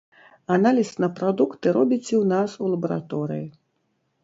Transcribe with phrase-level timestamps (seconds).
[0.53, 3.47] Аналіз на прадукты робіце ў нас у лабараторыі.